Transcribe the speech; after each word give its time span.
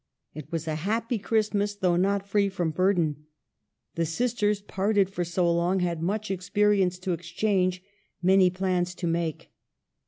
It 0.33 0.51
was 0.51 0.67
a 0.67 0.73
happy 0.77 1.19
Christmas, 1.19 1.75
though 1.75 1.95
not 1.95 2.27
free 2.27 2.49
from 2.49 2.71
burden. 2.71 3.27
The 3.93 4.07
sisters, 4.07 4.59
parted 4.59 5.11
for 5.11 5.23
so 5.23 5.53
long, 5.53 5.81
had 5.81 6.01
much 6.01 6.31
experience 6.31 6.97
to 6.97 7.13
exchange, 7.13 7.83
many 8.23 8.49
plans 8.49 8.95
to 8.95 9.05
make. 9.05 9.51